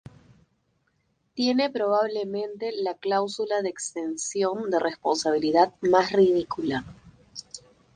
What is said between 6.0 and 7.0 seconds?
ridícula